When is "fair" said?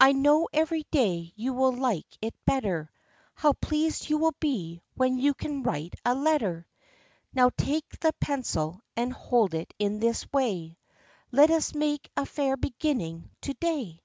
12.24-12.56